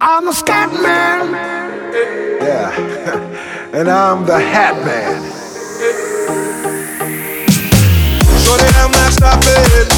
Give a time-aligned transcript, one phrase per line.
[0.00, 1.32] I'm the scat man.
[2.42, 2.70] Yeah,
[3.72, 5.22] and I'm the Hatman.
[8.44, 9.93] Shorty, I'm not stopping.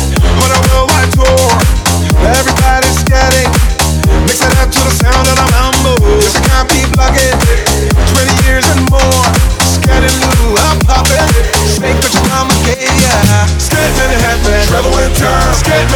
[13.58, 14.36] Skating in heaven.
[14.46, 15.54] headband, travel in time.
[15.54, 15.95] Skating